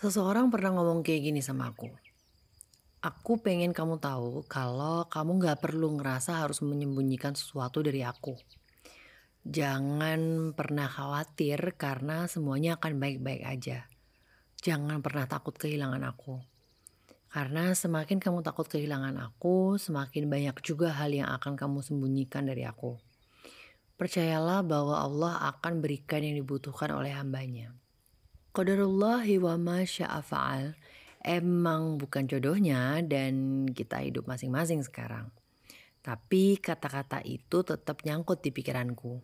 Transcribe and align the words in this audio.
Seseorang 0.00 0.48
pernah 0.48 0.72
ngomong 0.72 1.04
kayak 1.04 1.28
gini 1.28 1.44
sama 1.44 1.76
aku. 1.76 1.92
Aku 3.04 3.36
pengen 3.36 3.76
kamu 3.76 4.00
tahu 4.00 4.48
kalau 4.48 5.04
kamu 5.12 5.44
gak 5.44 5.60
perlu 5.60 5.92
ngerasa 6.00 6.40
harus 6.40 6.64
menyembunyikan 6.64 7.36
sesuatu 7.36 7.84
dari 7.84 8.00
aku. 8.00 8.32
Jangan 9.44 10.52
pernah 10.56 10.88
khawatir 10.88 11.76
karena 11.76 12.24
semuanya 12.32 12.80
akan 12.80 12.96
baik-baik 12.96 13.44
aja. 13.44 13.92
Jangan 14.64 15.04
pernah 15.04 15.28
takut 15.28 15.52
kehilangan 15.60 16.00
aku. 16.08 16.40
Karena 17.28 17.76
semakin 17.76 18.24
kamu 18.24 18.40
takut 18.40 18.72
kehilangan 18.72 19.20
aku, 19.20 19.76
semakin 19.76 20.32
banyak 20.32 20.56
juga 20.64 20.96
hal 20.96 21.12
yang 21.12 21.28
akan 21.28 21.60
kamu 21.60 21.84
sembunyikan 21.84 22.48
dari 22.48 22.64
aku. 22.64 22.96
Percayalah 24.00 24.64
bahwa 24.64 24.96
Allah 24.96 25.44
akan 25.52 25.84
berikan 25.84 26.24
yang 26.24 26.40
dibutuhkan 26.40 26.88
oleh 26.88 27.12
hambanya. 27.12 27.76
Qadarullahi 28.50 29.38
wa 29.38 29.54
ma 29.54 29.86
sya'afa'al 29.86 30.74
emang 31.22 32.02
bukan 32.02 32.26
jodohnya 32.26 32.98
dan 33.06 33.62
kita 33.70 34.02
hidup 34.02 34.26
masing-masing 34.26 34.82
sekarang. 34.82 35.30
Tapi 36.02 36.58
kata-kata 36.58 37.22
itu 37.22 37.62
tetap 37.62 38.02
nyangkut 38.02 38.42
di 38.42 38.50
pikiranku. 38.50 39.22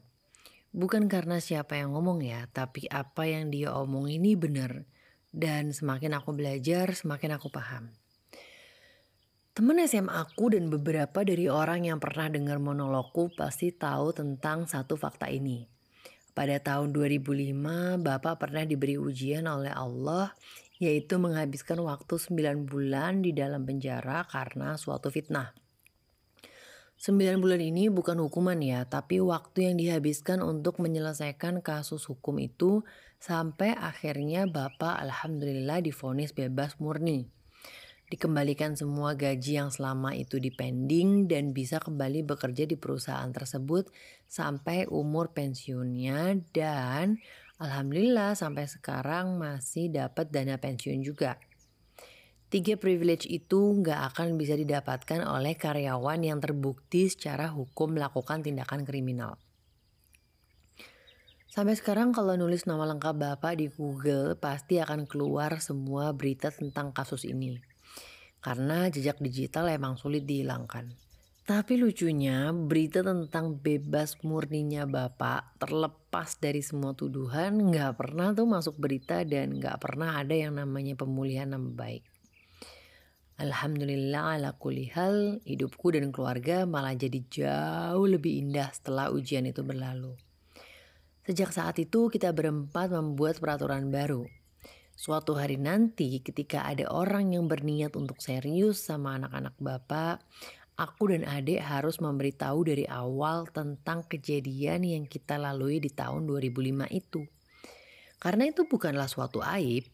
Bukan 0.70 1.10
karena 1.10 1.42
siapa 1.42 1.74
yang 1.74 1.96
ngomong 1.98 2.22
ya, 2.22 2.46
tapi 2.54 2.86
apa 2.86 3.26
yang 3.26 3.50
dia 3.50 3.74
omong 3.74 4.12
ini 4.12 4.38
benar. 4.38 4.86
Dan 5.34 5.74
semakin 5.74 6.14
aku 6.22 6.30
belajar, 6.30 6.94
semakin 6.94 7.34
aku 7.34 7.50
paham. 7.50 7.90
Temen 9.56 9.80
SMA 9.88 10.12
aku 10.12 10.54
dan 10.54 10.70
beberapa 10.70 11.24
dari 11.26 11.50
orang 11.50 11.88
yang 11.88 11.98
pernah 11.98 12.30
dengar 12.30 12.60
monologku 12.60 13.32
pasti 13.34 13.72
tahu 13.72 14.12
tentang 14.14 14.68
satu 14.68 15.00
fakta 15.00 15.32
ini. 15.32 15.75
Pada 16.36 16.60
tahun 16.60 16.92
2005, 16.92 17.96
Bapak 17.96 18.36
pernah 18.36 18.68
diberi 18.68 19.00
ujian 19.00 19.48
oleh 19.48 19.72
Allah 19.72 20.36
yaitu 20.76 21.16
menghabiskan 21.16 21.80
waktu 21.80 22.20
9 22.20 22.68
bulan 22.68 23.24
di 23.24 23.32
dalam 23.32 23.64
penjara 23.64 24.28
karena 24.28 24.76
suatu 24.76 25.08
fitnah. 25.08 25.56
9 27.00 27.40
bulan 27.40 27.60
ini 27.64 27.88
bukan 27.88 28.20
hukuman 28.20 28.60
ya, 28.60 28.84
tapi 28.84 29.16
waktu 29.16 29.72
yang 29.72 29.76
dihabiskan 29.80 30.44
untuk 30.44 30.76
menyelesaikan 30.76 31.64
kasus 31.64 32.04
hukum 32.04 32.36
itu 32.36 32.84
sampai 33.16 33.72
akhirnya 33.72 34.44
Bapak 34.44 35.00
alhamdulillah 35.00 35.80
difonis 35.80 36.36
bebas 36.36 36.76
murni. 36.76 37.32
Dikembalikan 38.06 38.78
semua 38.78 39.18
gaji 39.18 39.58
yang 39.58 39.74
selama 39.74 40.14
itu 40.14 40.38
dipending 40.38 41.26
dan 41.26 41.50
bisa 41.50 41.82
kembali 41.82 42.22
bekerja 42.22 42.62
di 42.62 42.78
perusahaan 42.78 43.26
tersebut 43.34 43.90
sampai 44.30 44.86
umur 44.86 45.34
pensiunnya 45.34 46.38
dan 46.54 47.18
alhamdulillah 47.58 48.38
sampai 48.38 48.70
sekarang 48.70 49.42
masih 49.42 49.90
dapat 49.90 50.30
dana 50.30 50.54
pensiun 50.54 51.02
juga. 51.02 51.34
Tiga 52.46 52.78
privilege 52.78 53.26
itu 53.26 53.58
nggak 53.58 54.14
akan 54.14 54.38
bisa 54.38 54.54
didapatkan 54.54 55.26
oleh 55.26 55.58
karyawan 55.58 56.22
yang 56.22 56.38
terbukti 56.38 57.10
secara 57.10 57.50
hukum 57.50 57.98
melakukan 57.98 58.46
tindakan 58.46 58.86
kriminal. 58.86 59.34
Sampai 61.50 61.74
sekarang 61.74 62.14
kalau 62.14 62.38
nulis 62.38 62.70
nama 62.70 62.86
lengkap 62.86 63.18
Bapak 63.18 63.58
di 63.58 63.66
Google 63.66 64.38
pasti 64.38 64.78
akan 64.78 65.10
keluar 65.10 65.58
semua 65.58 66.14
berita 66.14 66.54
tentang 66.54 66.94
kasus 66.94 67.26
ini. 67.26 67.75
Karena 68.46 68.86
jejak 68.86 69.18
digital 69.18 69.66
emang 69.74 69.98
sulit 69.98 70.22
dihilangkan. 70.22 70.94
Tapi 71.42 71.78
lucunya 71.78 72.54
berita 72.54 73.02
tentang 73.02 73.58
bebas 73.58 74.22
murninya 74.22 74.86
Bapak 74.86 75.58
terlepas 75.58 76.38
dari 76.38 76.62
semua 76.62 76.94
tuduhan 76.94 77.58
nggak 77.70 77.98
pernah 77.98 78.30
tuh 78.30 78.46
masuk 78.46 78.78
berita 78.78 79.26
dan 79.26 79.58
nggak 79.58 79.82
pernah 79.82 80.22
ada 80.22 80.30
yang 80.30 80.54
namanya 80.54 80.94
pemulihan 80.94 81.50
nama 81.50 81.66
baik. 81.66 82.06
Alhamdulillah 83.42 84.38
ala 84.38 84.54
kulihal 84.54 85.42
hidupku 85.42 85.90
dan 85.90 86.14
keluarga 86.14 86.70
malah 86.70 86.94
jadi 86.94 87.18
jauh 87.26 88.06
lebih 88.06 88.46
indah 88.46 88.70
setelah 88.70 89.10
ujian 89.10 89.42
itu 89.46 89.66
berlalu. 89.66 90.14
Sejak 91.26 91.50
saat 91.50 91.82
itu 91.82 92.06
kita 92.06 92.30
berempat 92.30 92.94
membuat 92.94 93.42
peraturan 93.42 93.90
baru. 93.90 94.26
Suatu 94.96 95.36
hari 95.36 95.60
nanti 95.60 96.24
ketika 96.24 96.64
ada 96.64 96.88
orang 96.88 97.36
yang 97.36 97.44
berniat 97.52 97.92
untuk 98.00 98.16
serius 98.24 98.88
sama 98.88 99.20
anak-anak 99.20 99.52
bapak, 99.60 100.24
aku 100.80 101.12
dan 101.12 101.28
adik 101.28 101.60
harus 101.60 102.00
memberitahu 102.00 102.64
dari 102.64 102.88
awal 102.88 103.44
tentang 103.52 104.08
kejadian 104.08 104.88
yang 104.88 105.04
kita 105.04 105.36
lalui 105.36 105.84
di 105.84 105.92
tahun 105.92 106.24
2005 106.24 106.88
itu. 106.96 107.28
Karena 108.16 108.48
itu 108.48 108.64
bukanlah 108.64 109.04
suatu 109.04 109.44
aib, 109.44 109.84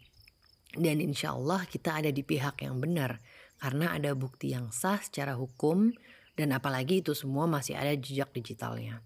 dan 0.79 1.03
insya 1.03 1.35
Allah 1.37 1.67
kita 1.67 1.99
ada 1.99 2.09
di 2.09 2.25
pihak 2.25 2.65
yang 2.65 2.81
benar 2.81 3.21
karena 3.61 3.93
ada 3.93 4.17
bukti 4.17 4.57
yang 4.57 4.73
sah 4.73 5.03
secara 5.03 5.37
hukum 5.37 5.93
dan 6.33 6.55
apalagi 6.57 7.05
itu 7.05 7.13
semua 7.13 7.45
masih 7.45 7.77
ada 7.77 7.93
jejak 7.93 8.33
digitalnya. 8.33 9.05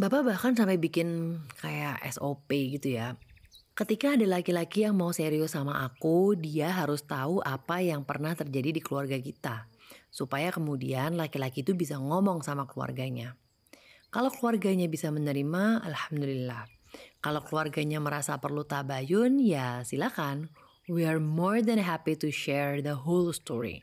Bapak 0.00 0.24
bahkan 0.24 0.56
sampai 0.56 0.80
bikin 0.80 1.38
kayak 1.60 2.00
SOP 2.08 2.48
gitu 2.48 2.96
ya. 2.96 3.20
Ketika 3.72 4.20
ada 4.20 4.28
laki-laki 4.28 4.84
yang 4.84 5.00
mau 5.00 5.16
serius 5.16 5.56
sama 5.56 5.80
aku, 5.80 6.36
dia 6.36 6.68
harus 6.68 7.08
tahu 7.08 7.40
apa 7.40 7.80
yang 7.80 8.04
pernah 8.04 8.36
terjadi 8.36 8.68
di 8.68 8.84
keluarga 8.84 9.16
kita. 9.16 9.64
Supaya 10.12 10.52
kemudian 10.52 11.16
laki-laki 11.16 11.64
itu 11.64 11.72
bisa 11.72 11.96
ngomong 11.96 12.44
sama 12.44 12.68
keluarganya. 12.68 13.32
Kalau 14.12 14.28
keluarganya 14.28 14.92
bisa 14.92 15.08
menerima, 15.08 15.88
alhamdulillah. 15.88 16.68
Kalau 17.24 17.40
keluarganya 17.48 17.96
merasa 17.96 18.36
perlu 18.36 18.60
tabayun, 18.68 19.40
ya 19.40 19.80
silakan. 19.88 20.52
We 20.84 21.08
are 21.08 21.16
more 21.16 21.64
than 21.64 21.80
happy 21.80 22.20
to 22.20 22.28
share 22.28 22.84
the 22.84 22.92
whole 22.92 23.32
story. 23.32 23.80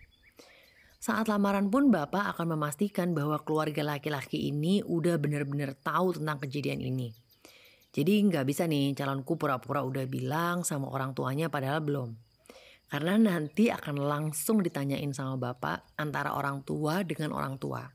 Saat 1.02 1.34
lamaran 1.34 1.74
pun 1.74 1.90
Bapak 1.90 2.38
akan 2.38 2.54
memastikan 2.54 3.18
bahwa 3.18 3.42
keluarga 3.42 3.82
laki-laki 3.82 4.54
ini 4.54 4.86
udah 4.86 5.18
benar-benar 5.18 5.74
tahu 5.82 6.22
tentang 6.22 6.46
kejadian 6.46 6.86
ini. 6.86 7.10
Jadi 7.90 8.22
nggak 8.30 8.46
bisa 8.46 8.70
nih 8.70 8.94
calonku 8.94 9.34
pura-pura 9.34 9.82
udah 9.82 10.06
bilang 10.06 10.62
sama 10.62 10.94
orang 10.94 11.18
tuanya 11.18 11.50
padahal 11.50 11.82
belum. 11.82 12.10
Karena 12.90 13.18
nanti 13.18 13.70
akan 13.70 14.02
langsung 14.02 14.66
ditanyain 14.66 15.14
sama 15.14 15.38
Bapak 15.38 15.94
antara 15.98 16.34
orang 16.34 16.66
tua 16.66 17.06
dengan 17.06 17.34
orang 17.38 17.62
tua. 17.62 17.86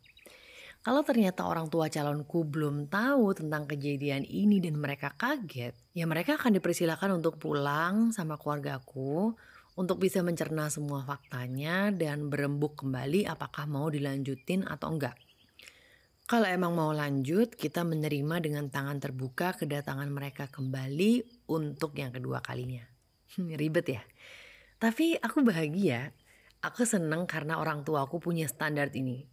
Kalau 0.84 1.00
ternyata 1.00 1.48
orang 1.48 1.72
tua 1.72 1.88
calonku 1.88 2.44
belum 2.44 2.92
tahu 2.92 3.32
tentang 3.32 3.64
kejadian 3.64 4.20
ini 4.28 4.60
dan 4.60 4.76
mereka 4.76 5.16
kaget, 5.16 5.72
ya 5.96 6.04
mereka 6.04 6.36
akan 6.36 6.60
dipersilakan 6.60 7.24
untuk 7.24 7.40
pulang 7.40 8.12
sama 8.12 8.36
keluargaku 8.36 9.32
untuk 9.80 9.96
bisa 9.96 10.20
mencerna 10.20 10.68
semua 10.68 11.02
faktanya 11.02 11.88
dan 11.88 12.28
berembuk 12.28 12.78
kembali 12.78 13.26
apakah 13.26 13.64
mau 13.64 13.88
dilanjutin 13.88 14.68
atau 14.68 14.92
enggak. 14.92 15.16
Kalau 16.24 16.48
emang 16.48 16.72
mau 16.72 16.88
lanjut, 16.96 17.52
kita 17.52 17.84
menerima 17.84 18.40
dengan 18.40 18.72
tangan 18.72 18.96
terbuka 18.96 19.52
kedatangan 19.60 20.08
mereka 20.08 20.48
kembali 20.48 21.44
untuk 21.52 21.92
yang 22.00 22.16
kedua 22.16 22.40
kalinya. 22.40 22.84
Ribet 23.60 23.86
ya? 23.92 24.02
Tapi 24.80 25.20
aku 25.20 25.44
bahagia. 25.44 26.16
Aku 26.64 26.88
seneng 26.88 27.28
karena 27.28 27.60
orang 27.60 27.84
tua 27.84 28.08
aku 28.08 28.16
punya 28.24 28.48
standar 28.48 28.88
ini 28.96 29.28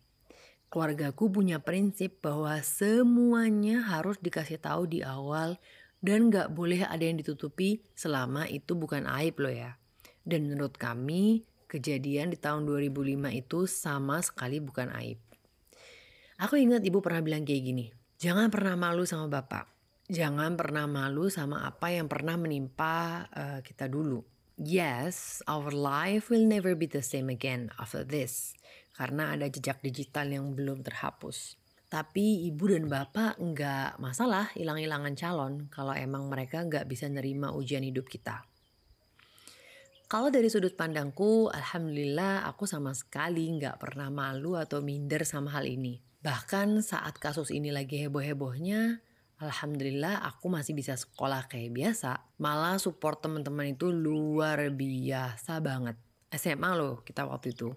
Keluargaku 0.72 1.28
punya 1.28 1.60
prinsip 1.60 2.24
bahwa 2.24 2.56
semuanya 2.64 3.84
harus 3.84 4.16
dikasih 4.24 4.56
tahu 4.56 4.88
di 4.88 5.04
awal 5.04 5.60
dan 6.00 6.32
gak 6.32 6.56
boleh 6.56 6.88
ada 6.88 7.04
yang 7.04 7.20
ditutupi 7.20 7.84
selama 7.92 8.48
itu 8.48 8.72
bukan 8.72 9.04
aib 9.04 9.36
loh 9.44 9.52
ya. 9.52 9.76
Dan 10.24 10.48
menurut 10.48 10.80
kami, 10.80 11.44
kejadian 11.68 12.32
di 12.32 12.40
tahun 12.40 12.64
2005 12.64 13.04
itu 13.36 13.60
sama 13.68 14.24
sekali 14.24 14.64
bukan 14.64 14.96
aib. 14.96 15.20
Aku 16.42 16.58
ingat 16.58 16.82
ibu 16.82 17.06
pernah 17.06 17.22
bilang 17.22 17.46
kayak 17.46 17.64
gini, 17.70 17.86
jangan 18.18 18.50
pernah 18.50 18.74
malu 18.74 19.06
sama 19.06 19.30
bapak. 19.30 19.70
Jangan 20.10 20.58
pernah 20.58 20.90
malu 20.90 21.30
sama 21.30 21.62
apa 21.70 21.94
yang 21.94 22.10
pernah 22.10 22.34
menimpa 22.34 23.30
uh, 23.30 23.60
kita 23.62 23.86
dulu. 23.86 24.26
Yes, 24.58 25.46
our 25.46 25.70
life 25.70 26.34
will 26.34 26.50
never 26.50 26.74
be 26.74 26.90
the 26.90 27.06
same 27.06 27.30
again 27.30 27.70
after 27.78 28.02
this. 28.02 28.58
Karena 28.98 29.38
ada 29.38 29.54
jejak 29.54 29.86
digital 29.86 30.34
yang 30.34 30.58
belum 30.58 30.82
terhapus. 30.82 31.62
Tapi 31.94 32.50
ibu 32.50 32.74
dan 32.74 32.90
bapak 32.90 33.38
nggak 33.38 34.02
masalah 34.02 34.50
hilang-hilangan 34.58 35.14
calon 35.14 35.70
kalau 35.70 35.94
emang 35.94 36.26
mereka 36.26 36.66
nggak 36.66 36.90
bisa 36.90 37.06
nerima 37.06 37.54
ujian 37.54 37.86
hidup 37.86 38.10
kita. 38.10 38.50
Kalau 40.12 40.28
dari 40.28 40.52
sudut 40.52 40.76
pandangku, 40.76 41.48
alhamdulillah 41.48 42.44
aku 42.44 42.68
sama 42.68 42.92
sekali 42.92 43.48
nggak 43.56 43.80
pernah 43.80 44.12
malu 44.12 44.60
atau 44.60 44.84
minder 44.84 45.24
sama 45.24 45.56
hal 45.56 45.64
ini. 45.64 46.04
Bahkan 46.20 46.84
saat 46.84 47.16
kasus 47.16 47.48
ini 47.48 47.72
lagi 47.72 47.96
heboh-hebohnya, 48.04 49.00
Alhamdulillah 49.42 50.22
aku 50.22 50.54
masih 50.54 50.78
bisa 50.78 50.94
sekolah 50.94 51.50
kayak 51.50 51.74
biasa. 51.74 52.30
Malah 52.38 52.78
support 52.78 53.26
teman-teman 53.26 53.74
itu 53.74 53.90
luar 53.90 54.70
biasa 54.70 55.58
banget. 55.64 55.98
SMA 56.30 56.78
loh 56.78 57.02
kita 57.02 57.26
waktu 57.26 57.58
itu. 57.58 57.74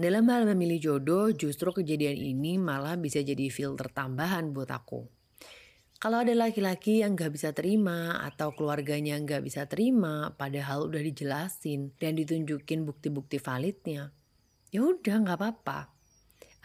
Dalam 0.00 0.24
hal 0.32 0.48
memilih 0.48 0.80
jodoh, 0.80 1.28
justru 1.36 1.68
kejadian 1.74 2.16
ini 2.16 2.56
malah 2.56 2.96
bisa 2.96 3.20
jadi 3.20 3.52
filter 3.52 3.92
tambahan 3.92 4.56
buat 4.56 4.72
aku. 4.72 5.19
Kalau 6.00 6.24
ada 6.24 6.32
laki-laki 6.32 7.04
yang 7.04 7.12
gak 7.12 7.28
bisa 7.36 7.52
terima 7.52 8.24
atau 8.24 8.56
keluarganya 8.56 9.20
gak 9.20 9.44
bisa 9.44 9.68
terima 9.68 10.32
padahal 10.32 10.88
udah 10.88 10.96
dijelasin 10.96 11.92
dan 12.00 12.16
ditunjukin 12.16 12.88
bukti-bukti 12.88 13.36
validnya, 13.36 14.08
ya 14.72 14.80
udah 14.80 15.16
gak 15.28 15.36
apa-apa. 15.36 15.92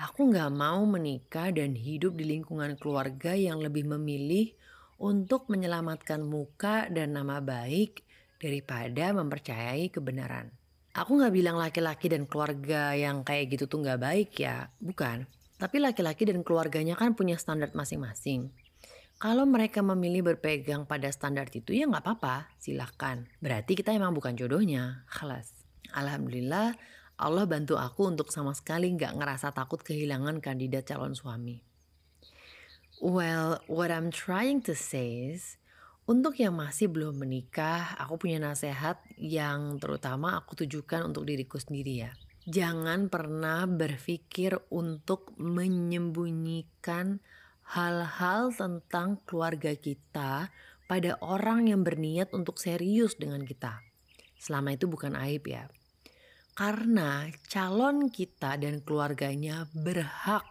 Aku 0.07 0.31
gak 0.31 0.55
mau 0.55 0.87
menikah 0.87 1.51
dan 1.51 1.75
hidup 1.75 2.15
di 2.15 2.31
lingkungan 2.31 2.79
keluarga 2.79 3.35
yang 3.35 3.59
lebih 3.59 3.83
memilih 3.83 4.55
untuk 5.03 5.51
menyelamatkan 5.51 6.23
muka 6.23 6.87
dan 6.87 7.19
nama 7.19 7.43
baik 7.43 8.07
daripada 8.39 9.11
mempercayai 9.11 9.91
kebenaran. 9.91 10.47
Aku 10.95 11.19
gak 11.19 11.35
bilang 11.35 11.59
laki-laki 11.59 12.07
dan 12.07 12.23
keluarga 12.23 12.95
yang 12.95 13.27
kayak 13.27 13.51
gitu 13.51 13.67
tuh 13.67 13.83
gak 13.83 13.99
baik 13.99 14.31
ya, 14.39 14.71
bukan. 14.79 15.27
Tapi 15.59 15.83
laki-laki 15.83 16.23
dan 16.23 16.39
keluarganya 16.39 16.95
kan 16.95 17.19
punya 17.19 17.35
standar 17.35 17.75
masing-masing. 17.75 18.63
Kalau 19.15 19.47
mereka 19.47 19.79
memilih 19.79 20.27
berpegang 20.27 20.83
pada 20.83 21.07
standar 21.07 21.47
itu 21.47 21.71
ya 21.71 21.87
gak 21.87 22.03
apa-apa, 22.03 22.51
silahkan. 22.59 23.23
Berarti 23.39 23.79
kita 23.79 23.95
emang 23.95 24.11
bukan 24.11 24.35
jodohnya, 24.35 25.07
kelas. 25.07 25.55
Alhamdulillah 25.95 26.75
Allah 27.15 27.47
bantu 27.47 27.79
aku 27.79 28.11
untuk 28.11 28.27
sama 28.27 28.51
sekali 28.51 28.91
gak 28.91 29.15
ngerasa 29.15 29.55
takut 29.55 29.79
kehilangan 29.79 30.43
kandidat 30.43 30.83
calon 30.83 31.15
suami. 31.15 31.63
Well, 32.99 33.63
what 33.71 33.87
I'm 33.87 34.11
trying 34.11 34.59
to 34.67 34.75
say 34.75 35.31
is, 35.31 35.55
untuk 36.07 36.35
yang 36.35 36.59
masih 36.59 36.91
belum 36.91 37.15
menikah, 37.15 37.95
aku 37.95 38.27
punya 38.27 38.43
nasihat 38.43 38.99
yang 39.15 39.79
terutama 39.79 40.35
aku 40.43 40.59
tujukan 40.67 41.07
untuk 41.07 41.23
diriku 41.23 41.55
sendiri 41.55 42.03
ya. 42.03 42.11
Jangan 42.45 43.07
pernah 43.07 43.63
berpikir 43.63 44.59
untuk 44.69 45.31
menyembunyikan 45.39 47.23
hal-hal 47.73 48.53
tentang 48.53 49.17
keluarga 49.25 49.73
kita 49.73 50.53
pada 50.85 51.11
orang 51.25 51.73
yang 51.73 51.81
berniat 51.81 52.29
untuk 52.35 52.61
serius 52.61 53.17
dengan 53.17 53.41
kita. 53.41 53.81
Selama 54.37 54.77
itu 54.77 54.85
bukan 54.85 55.17
aib 55.17 55.49
ya. 55.49 55.65
Karena 56.55 57.27
calon 57.49 58.07
kita 58.07 58.55
dan 58.61 58.79
keluarganya 58.85 59.67
berhak 59.73 60.45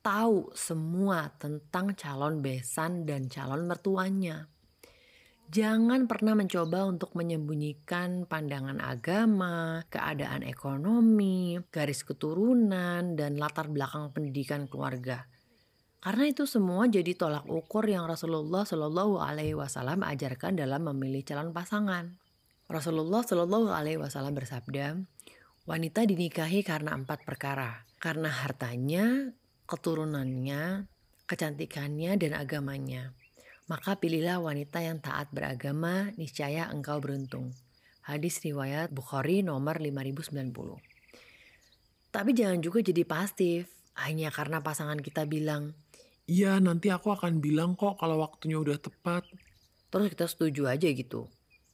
tahu 0.00 0.48
semua 0.56 1.28
tentang 1.36 1.92
calon 1.92 2.40
besan 2.40 3.04
dan 3.04 3.28
calon 3.28 3.68
mertuanya. 3.68 4.48
Jangan 5.50 6.06
pernah 6.06 6.38
mencoba 6.38 6.86
untuk 6.86 7.10
menyembunyikan 7.18 8.22
pandangan 8.30 8.78
agama, 8.78 9.82
keadaan 9.90 10.46
ekonomi, 10.46 11.58
garis 11.74 12.06
keturunan, 12.06 13.18
dan 13.18 13.34
latar 13.34 13.66
belakang 13.66 14.14
pendidikan 14.14 14.70
keluarga. 14.70 15.26
Karena 16.00 16.24
itu 16.32 16.48
semua 16.48 16.88
jadi 16.88 17.12
tolak 17.12 17.44
ukur 17.44 17.84
yang 17.84 18.08
Rasulullah 18.08 18.64
Shallallahu 18.64 19.20
Alaihi 19.20 19.52
Wasallam 19.52 20.00
ajarkan 20.00 20.56
dalam 20.56 20.88
memilih 20.88 21.20
calon 21.28 21.52
pasangan. 21.52 22.16
Rasulullah 22.72 23.20
Shallallahu 23.20 23.68
Alaihi 23.68 24.00
Wasallam 24.00 24.32
bersabda, 24.32 24.96
wanita 25.68 26.08
dinikahi 26.08 26.64
karena 26.64 26.96
empat 26.96 27.28
perkara, 27.28 27.84
karena 28.00 28.32
hartanya, 28.32 29.36
keturunannya, 29.68 30.88
kecantikannya, 31.28 32.16
dan 32.16 32.32
agamanya. 32.32 33.12
Maka 33.68 34.00
pilihlah 34.00 34.40
wanita 34.40 34.80
yang 34.80 35.04
taat 35.04 35.28
beragama, 35.36 36.16
niscaya 36.16 36.72
engkau 36.72 36.96
beruntung. 36.96 37.52
Hadis 38.00 38.40
riwayat 38.40 38.88
Bukhari 38.88 39.44
nomor 39.44 39.76
5090. 39.76 40.80
Tapi 42.08 42.30
jangan 42.32 42.58
juga 42.64 42.80
jadi 42.80 43.04
pasif, 43.04 43.68
hanya 44.00 44.32
karena 44.32 44.64
pasangan 44.64 44.98
kita 44.98 45.28
bilang, 45.28 45.76
Iya 46.30 46.62
nanti 46.62 46.94
aku 46.94 47.10
akan 47.10 47.42
bilang 47.42 47.74
kok 47.74 47.98
kalau 47.98 48.22
waktunya 48.22 48.54
udah 48.54 48.78
tepat. 48.78 49.26
Terus 49.90 50.14
kita 50.14 50.30
setuju 50.30 50.70
aja 50.70 50.86
gitu. 50.86 51.26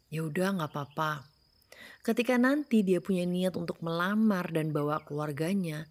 Ya 0.09 0.25
udah 0.25 0.57
nggak 0.57 0.73
apa-apa. 0.73 1.29
Ketika 2.01 2.41
nanti 2.41 2.81
dia 2.81 3.05
punya 3.05 3.29
niat 3.29 3.53
untuk 3.61 3.85
melamar 3.85 4.49
dan 4.49 4.73
bawa 4.73 5.05
keluarganya, 5.05 5.85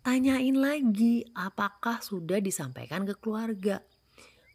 tanyain 0.00 0.56
lagi 0.56 1.28
apakah 1.36 2.00
sudah 2.00 2.40
disampaikan 2.40 3.04
ke 3.04 3.12
keluarga. 3.20 3.84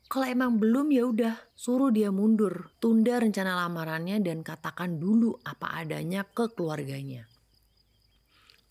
Kalau 0.09 0.25
emang 0.25 0.57
belum 0.57 0.89
ya 0.89 1.05
udah 1.05 1.35
suruh 1.53 1.93
dia 1.93 2.09
mundur, 2.09 2.73
tunda 2.81 3.21
rencana 3.21 3.53
lamarannya 3.53 4.17
dan 4.25 4.41
katakan 4.41 4.97
dulu 4.97 5.37
apa 5.45 5.77
adanya 5.77 6.25
ke 6.25 6.49
keluarganya. 6.57 7.29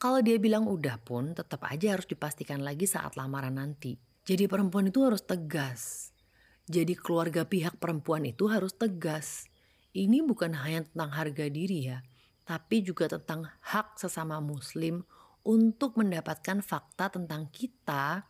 Kalau 0.02 0.18
dia 0.18 0.42
bilang 0.42 0.66
udah 0.66 0.98
pun 0.98 1.38
tetap 1.38 1.62
aja 1.70 1.94
harus 1.94 2.10
dipastikan 2.10 2.58
lagi 2.66 2.90
saat 2.90 3.14
lamaran 3.14 3.62
nanti. 3.62 4.11
Jadi 4.22 4.46
perempuan 4.46 4.86
itu 4.86 5.02
harus 5.02 5.26
tegas. 5.26 6.14
Jadi 6.70 6.94
keluarga 6.94 7.42
pihak 7.42 7.82
perempuan 7.82 8.22
itu 8.22 8.46
harus 8.46 8.70
tegas. 8.70 9.50
Ini 9.92 10.22
bukan 10.22 10.54
hanya 10.54 10.86
tentang 10.86 11.10
harga 11.10 11.46
diri 11.50 11.90
ya, 11.90 12.00
tapi 12.46 12.86
juga 12.86 13.10
tentang 13.10 13.50
hak 13.60 13.98
sesama 13.98 14.38
muslim 14.38 15.02
untuk 15.42 15.98
mendapatkan 15.98 16.62
fakta 16.62 17.10
tentang 17.10 17.50
kita 17.50 18.24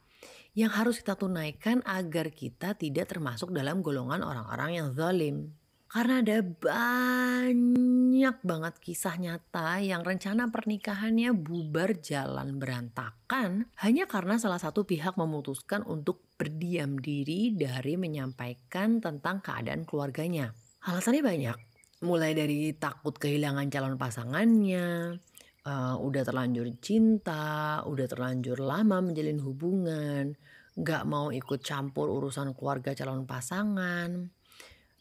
yang 0.57 0.73
harus 0.73 1.01
kita 1.05 1.17
tunaikan 1.17 1.85
agar 1.85 2.33
kita 2.33 2.73
tidak 2.73 3.13
termasuk 3.13 3.53
dalam 3.53 3.85
golongan 3.85 4.25
orang-orang 4.25 4.81
yang 4.81 4.89
zalim. 4.97 5.53
Karena 5.93 6.25
ada 6.25 6.41
banyak 6.41 8.37
banget 8.41 8.75
kisah 8.81 9.21
nyata 9.21 9.77
yang 9.85 10.01
rencana 10.01 10.49
pernikahannya 10.49 11.37
bubar 11.37 12.01
jalan 12.01 12.57
berantakan 12.57 13.69
hanya 13.85 14.09
karena 14.09 14.41
salah 14.41 14.57
satu 14.57 14.89
pihak 14.89 15.21
memutuskan 15.21 15.85
untuk 15.85 16.33
berdiam 16.41 16.97
diri 16.97 17.53
dari 17.53 18.01
menyampaikan 18.01 19.05
tentang 19.05 19.45
keadaan 19.45 19.85
keluarganya. 19.85 20.57
Alasannya 20.89 21.21
banyak, 21.21 21.61
mulai 22.01 22.33
dari 22.33 22.73
takut 22.73 23.13
kehilangan 23.13 23.69
calon 23.69 24.01
pasangannya, 24.01 25.21
uh, 25.69 26.01
udah 26.01 26.23
terlanjur 26.25 26.73
cinta, 26.81 27.85
udah 27.85 28.07
terlanjur 28.09 28.65
lama 28.65 29.05
menjalin 29.05 29.45
hubungan, 29.45 30.41
nggak 30.73 31.05
mau 31.05 31.29
ikut 31.29 31.61
campur 31.61 32.09
urusan 32.09 32.57
keluarga 32.57 32.97
calon 32.97 33.29
pasangan. 33.29 34.41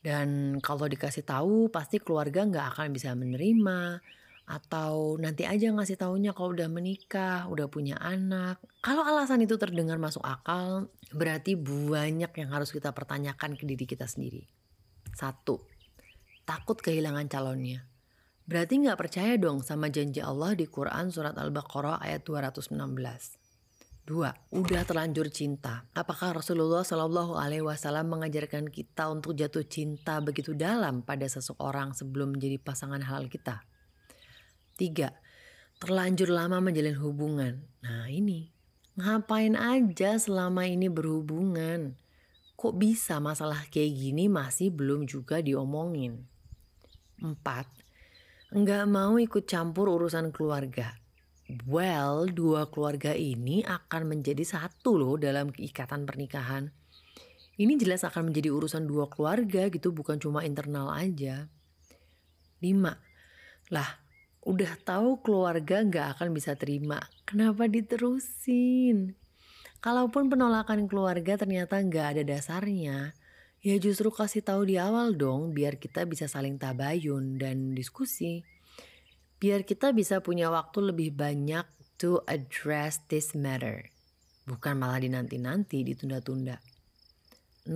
Dan 0.02 0.58
kalau 0.66 0.90
dikasih 0.90 1.22
tahu 1.22 1.70
pasti 1.70 2.02
keluarga 2.02 2.42
nggak 2.42 2.68
akan 2.74 2.88
bisa 2.90 3.14
menerima 3.14 4.02
atau 4.52 5.16
nanti 5.16 5.48
aja 5.48 5.72
ngasih 5.72 5.96
taunya 5.96 6.36
kalau 6.36 6.52
udah 6.52 6.68
menikah, 6.68 7.48
udah 7.48 7.70
punya 7.72 7.96
anak. 8.02 8.60
Kalau 8.84 9.06
alasan 9.06 9.46
itu 9.46 9.56
terdengar 9.56 9.96
masuk 10.02 10.26
akal, 10.26 10.90
berarti 11.14 11.56
banyak 11.56 12.34
yang 12.36 12.50
harus 12.52 12.74
kita 12.74 12.92
pertanyakan 12.92 13.56
ke 13.56 13.64
diri 13.64 13.86
kita 13.88 14.10
sendiri. 14.10 14.44
Satu, 15.16 15.62
takut 16.44 16.76
kehilangan 16.82 17.30
calonnya. 17.32 17.88
Berarti 18.44 18.84
nggak 18.84 19.00
percaya 19.00 19.40
dong 19.40 19.64
sama 19.64 19.88
janji 19.88 20.20
Allah 20.20 20.52
di 20.58 20.68
Quran 20.68 21.08
surat 21.14 21.38
Al-Baqarah 21.38 22.04
ayat 22.04 22.28
216. 22.28 23.41
Dua, 24.02 24.34
udah 24.50 24.82
terlanjur 24.82 25.30
cinta. 25.30 25.86
Apakah 25.94 26.42
Rasulullah 26.42 26.82
Shallallahu 26.82 27.38
Alaihi 27.38 27.62
Wasallam 27.62 28.10
mengajarkan 28.10 28.74
kita 28.74 29.06
untuk 29.14 29.38
jatuh 29.38 29.62
cinta 29.62 30.18
begitu 30.18 30.58
dalam 30.58 31.06
pada 31.06 31.30
seseorang 31.30 31.94
sebelum 31.94 32.34
menjadi 32.34 32.58
pasangan 32.58 32.98
halal 33.06 33.30
kita? 33.30 33.62
Tiga, 34.74 35.14
terlanjur 35.78 36.34
lama 36.34 36.58
menjalin 36.58 36.98
hubungan. 36.98 37.62
Nah 37.86 38.10
ini, 38.10 38.50
ngapain 38.98 39.54
aja 39.54 40.18
selama 40.18 40.66
ini 40.66 40.90
berhubungan? 40.90 41.94
Kok 42.58 42.74
bisa 42.82 43.22
masalah 43.22 43.70
kayak 43.70 44.02
gini 44.02 44.26
masih 44.26 44.74
belum 44.74 45.06
juga 45.06 45.46
diomongin? 45.46 46.26
Empat, 47.22 47.70
nggak 48.50 48.86
mau 48.90 49.22
ikut 49.22 49.46
campur 49.46 49.94
urusan 49.94 50.34
keluarga. 50.34 51.01
Well, 51.68 52.32
dua 52.32 52.72
keluarga 52.72 53.12
ini 53.12 53.66
akan 53.66 54.08
menjadi 54.08 54.44
satu 54.46 54.96
loh 54.96 55.16
dalam 55.20 55.52
keikatan 55.52 56.08
pernikahan. 56.08 56.72
Ini 57.60 57.76
jelas 57.76 58.08
akan 58.08 58.32
menjadi 58.32 58.50
urusan 58.56 58.88
dua 58.88 59.12
keluarga 59.12 59.68
gitu, 59.68 59.92
bukan 59.92 60.18
cuma 60.18 60.48
internal 60.48 60.88
aja. 60.92 61.52
Lima, 62.64 62.96
lah 63.68 64.00
udah 64.48 64.74
tahu 64.82 65.22
keluarga 65.22 65.84
nggak 65.84 66.18
akan 66.18 66.34
bisa 66.34 66.56
terima, 66.56 66.98
kenapa 67.28 67.68
diterusin? 67.68 69.14
Kalaupun 69.82 70.30
penolakan 70.30 70.86
keluarga 70.88 71.38
ternyata 71.38 71.78
nggak 71.82 72.08
ada 72.18 72.24
dasarnya, 72.26 73.14
Ya 73.62 73.78
justru 73.78 74.10
kasih 74.10 74.42
tahu 74.42 74.66
di 74.66 74.82
awal 74.82 75.14
dong 75.14 75.54
biar 75.54 75.78
kita 75.78 76.10
bisa 76.10 76.26
saling 76.26 76.58
tabayun 76.58 77.38
dan 77.38 77.78
diskusi. 77.78 78.42
Biar 79.42 79.66
kita 79.66 79.90
bisa 79.90 80.22
punya 80.22 80.54
waktu 80.54 80.94
lebih 80.94 81.18
banyak 81.18 81.66
to 81.98 82.22
address 82.30 83.02
this 83.10 83.34
matter. 83.34 83.90
Bukan 84.46 84.78
malah 84.78 85.02
dinanti-nanti, 85.02 85.82
ditunda-tunda. 85.82 86.62
6. 87.66 87.74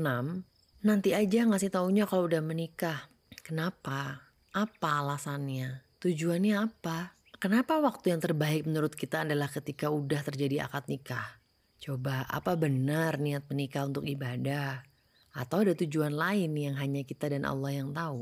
Nanti 0.86 1.18
aja 1.18 1.50
ngasih 1.50 1.74
taunya 1.74 2.06
kalau 2.06 2.30
udah 2.30 2.46
menikah. 2.46 3.10
Kenapa? 3.42 4.30
Apa 4.54 5.02
alasannya? 5.02 5.82
Tujuannya 5.98 6.54
apa? 6.54 7.18
Kenapa 7.42 7.82
waktu 7.82 8.14
yang 8.14 8.22
terbaik 8.22 8.70
menurut 8.70 8.94
kita 8.94 9.26
adalah 9.26 9.50
ketika 9.50 9.90
udah 9.90 10.22
terjadi 10.22 10.70
akad 10.70 10.86
nikah? 10.86 11.42
Coba 11.82 12.30
apa 12.30 12.54
benar 12.54 13.18
niat 13.18 13.50
menikah 13.50 13.90
untuk 13.90 14.06
ibadah? 14.06 14.86
Atau 15.34 15.66
ada 15.66 15.74
tujuan 15.74 16.14
lain 16.14 16.54
yang 16.54 16.78
hanya 16.78 17.02
kita 17.02 17.34
dan 17.34 17.42
Allah 17.42 17.74
yang 17.74 17.90
tahu? 17.90 18.22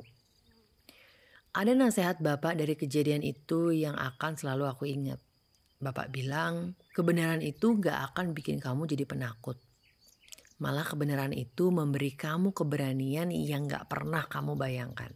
Ada 1.53 1.77
nasihat 1.77 2.17
Bapak 2.17 2.57
dari 2.57 2.73
kejadian 2.73 3.21
itu 3.21 3.69
yang 3.69 3.93
akan 3.93 4.33
selalu 4.33 4.65
aku 4.65 4.89
ingat. 4.89 5.21
Bapak 5.77 6.09
bilang, 6.09 6.73
kebenaran 6.97 7.45
itu 7.45 7.77
gak 7.77 8.09
akan 8.09 8.33
bikin 8.33 8.57
kamu 8.57 8.89
jadi 8.89 9.05
penakut. 9.05 9.61
Malah 10.57 10.81
kebenaran 10.81 11.29
itu 11.29 11.69
memberi 11.69 12.17
kamu 12.17 12.57
keberanian 12.57 13.29
yang 13.29 13.69
gak 13.69 13.85
pernah 13.85 14.25
kamu 14.25 14.57
bayangkan. 14.57 15.13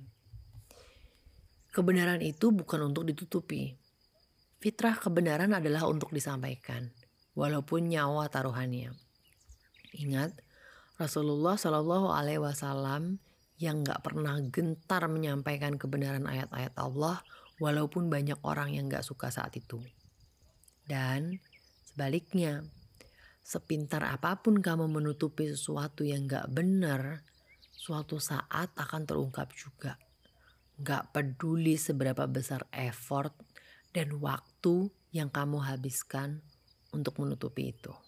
Kebenaran 1.74 2.22
itu 2.22 2.54
bukan 2.54 2.94
untuk 2.94 3.10
ditutupi. 3.10 3.74
Fitrah 4.62 4.94
kebenaran 4.94 5.58
adalah 5.58 5.90
untuk 5.90 6.14
disampaikan, 6.14 6.94
walaupun 7.34 7.90
nyawa 7.90 8.30
taruhannya. 8.30 8.94
Ingat, 9.98 10.38
Rasulullah 11.02 11.58
Shallallahu 11.58 12.14
Alaihi 12.14 12.42
Wasallam 12.46 13.18
yang 13.58 13.82
gak 13.82 14.06
pernah 14.06 14.38
gentar 14.54 15.10
menyampaikan 15.10 15.82
kebenaran 15.82 16.30
ayat-ayat 16.30 16.78
Allah 16.78 17.26
walaupun 17.58 18.06
banyak 18.06 18.38
orang 18.46 18.78
yang 18.78 18.86
gak 18.86 19.06
suka 19.06 19.34
saat 19.34 19.58
itu. 19.58 19.82
Dan 20.86 21.42
sebaliknya, 21.82 22.62
sepintar 23.42 24.06
apa 24.06 24.38
pun 24.40 24.62
kamu 24.62 24.86
menutupi 24.88 25.50
sesuatu 25.50 26.06
yang 26.06 26.30
gak 26.30 26.54
benar, 26.54 27.26
suatu 27.74 28.22
saat 28.22 28.72
akan 28.78 29.10
terungkap 29.10 29.50
juga. 29.58 29.98
Gak 30.78 31.18
peduli 31.18 31.82
seberapa 31.82 32.30
besar 32.30 32.70
effort 32.70 33.34
dan 33.90 34.14
waktu 34.22 34.94
yang 35.10 35.34
kamu 35.34 35.66
habiskan 35.66 36.46
untuk 36.94 37.18
menutupi 37.18 37.74
itu. 37.74 38.07